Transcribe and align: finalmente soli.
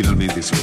finalmente 0.00 0.40
soli. 0.40 0.59